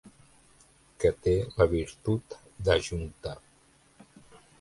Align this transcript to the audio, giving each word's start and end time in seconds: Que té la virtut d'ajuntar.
Que 1.03 1.11
té 1.27 1.33
la 1.59 1.67
virtut 1.73 2.37
d'ajuntar. 2.69 3.35